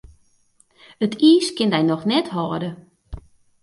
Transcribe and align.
It 1.05 1.13
iis 1.29 1.47
kin 1.55 1.71
dy 1.73 1.81
noch 1.87 2.05
net 2.09 2.27
hâlde. 2.35 2.71